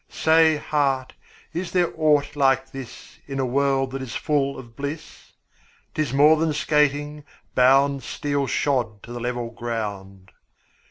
Say, 0.09 0.57
heart, 0.57 1.13
is 1.53 1.73
there 1.73 1.93
aught 1.95 2.35
like 2.35 2.71
this 2.71 3.19
In 3.27 3.39
a 3.39 3.45
world 3.45 3.91
that 3.91 4.01
is 4.01 4.15
full 4.15 4.57
of 4.57 4.75
bliss? 4.75 5.33
'Tis 5.93 6.11
more 6.11 6.37
than 6.37 6.53
skating, 6.53 7.23
bound 7.53 8.01
15 8.01 8.01
Steel 8.09 8.47
shod 8.47 9.03
to 9.03 9.11
the 9.13 9.19
level 9.19 9.51
ground. 9.51 10.31